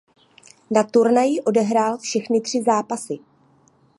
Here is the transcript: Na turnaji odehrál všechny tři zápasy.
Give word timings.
Na 0.71 0.83
turnaji 0.83 1.41
odehrál 1.43 1.97
všechny 1.97 2.41
tři 2.41 2.63
zápasy. 2.65 3.19